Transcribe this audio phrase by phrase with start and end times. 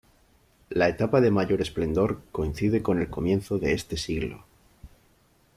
[0.71, 4.45] La etapa de mayor esplendor coincide con el comienzo de este siglo.